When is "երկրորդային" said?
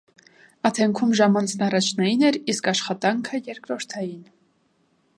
3.53-4.29